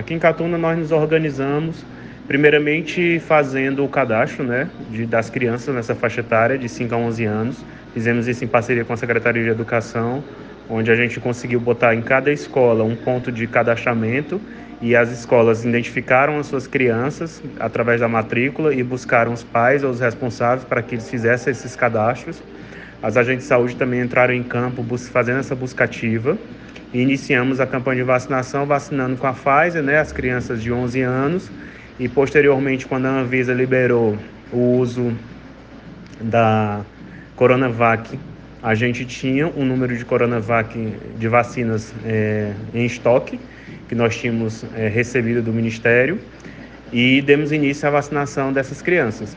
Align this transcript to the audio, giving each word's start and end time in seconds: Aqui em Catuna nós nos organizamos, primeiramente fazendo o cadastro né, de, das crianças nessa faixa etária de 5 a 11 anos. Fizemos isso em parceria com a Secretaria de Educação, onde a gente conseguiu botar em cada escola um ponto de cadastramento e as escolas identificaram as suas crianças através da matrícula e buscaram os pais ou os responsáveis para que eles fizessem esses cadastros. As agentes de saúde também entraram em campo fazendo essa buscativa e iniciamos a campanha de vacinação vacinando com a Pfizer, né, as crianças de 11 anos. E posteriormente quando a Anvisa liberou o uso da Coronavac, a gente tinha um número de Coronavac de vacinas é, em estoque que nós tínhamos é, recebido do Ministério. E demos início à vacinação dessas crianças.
Aqui 0.00 0.14
em 0.14 0.18
Catuna 0.18 0.56
nós 0.56 0.78
nos 0.78 0.92
organizamos, 0.92 1.84
primeiramente 2.26 3.20
fazendo 3.20 3.84
o 3.84 3.88
cadastro 3.88 4.42
né, 4.42 4.66
de, 4.88 5.04
das 5.04 5.28
crianças 5.28 5.74
nessa 5.74 5.94
faixa 5.94 6.20
etária 6.20 6.56
de 6.56 6.70
5 6.70 6.94
a 6.94 6.96
11 6.96 7.24
anos. 7.26 7.64
Fizemos 7.92 8.26
isso 8.26 8.42
em 8.42 8.48
parceria 8.48 8.82
com 8.82 8.94
a 8.94 8.96
Secretaria 8.96 9.42
de 9.44 9.50
Educação, 9.50 10.24
onde 10.70 10.90
a 10.90 10.96
gente 10.96 11.20
conseguiu 11.20 11.60
botar 11.60 11.94
em 11.94 12.00
cada 12.00 12.32
escola 12.32 12.82
um 12.82 12.96
ponto 12.96 13.30
de 13.30 13.46
cadastramento 13.46 14.40
e 14.80 14.96
as 14.96 15.10
escolas 15.10 15.66
identificaram 15.66 16.38
as 16.38 16.46
suas 16.46 16.66
crianças 16.66 17.42
através 17.58 18.00
da 18.00 18.08
matrícula 18.08 18.74
e 18.74 18.82
buscaram 18.82 19.34
os 19.34 19.44
pais 19.44 19.84
ou 19.84 19.90
os 19.90 20.00
responsáveis 20.00 20.64
para 20.64 20.80
que 20.80 20.94
eles 20.94 21.10
fizessem 21.10 21.50
esses 21.50 21.76
cadastros. 21.76 22.42
As 23.02 23.16
agentes 23.16 23.44
de 23.44 23.48
saúde 23.48 23.76
também 23.76 24.00
entraram 24.00 24.34
em 24.34 24.42
campo 24.42 24.84
fazendo 24.98 25.40
essa 25.40 25.54
buscativa 25.54 26.36
e 26.92 27.00
iniciamos 27.00 27.60
a 27.60 27.66
campanha 27.66 27.98
de 27.98 28.02
vacinação 28.02 28.66
vacinando 28.66 29.16
com 29.16 29.26
a 29.26 29.32
Pfizer, 29.32 29.82
né, 29.82 29.98
as 29.98 30.12
crianças 30.12 30.62
de 30.62 30.72
11 30.72 31.00
anos. 31.00 31.50
E 31.98 32.08
posteriormente 32.08 32.86
quando 32.86 33.06
a 33.06 33.10
Anvisa 33.10 33.54
liberou 33.54 34.18
o 34.52 34.78
uso 34.78 35.12
da 36.20 36.82
Coronavac, 37.36 38.18
a 38.62 38.74
gente 38.74 39.06
tinha 39.06 39.46
um 39.46 39.64
número 39.64 39.96
de 39.96 40.04
Coronavac 40.04 40.76
de 41.18 41.28
vacinas 41.28 41.94
é, 42.04 42.52
em 42.74 42.84
estoque 42.84 43.40
que 43.88 43.94
nós 43.94 44.16
tínhamos 44.16 44.64
é, 44.76 44.88
recebido 44.88 45.42
do 45.42 45.52
Ministério. 45.52 46.20
E 46.92 47.22
demos 47.22 47.52
início 47.52 47.88
à 47.88 47.90
vacinação 47.90 48.52
dessas 48.52 48.82
crianças. 48.82 49.36